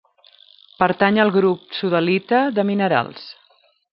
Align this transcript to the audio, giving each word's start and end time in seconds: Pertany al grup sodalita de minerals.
Pertany 0.83 1.19
al 1.25 1.33
grup 1.35 1.77
sodalita 1.81 2.39
de 2.57 2.67
minerals. 2.73 3.31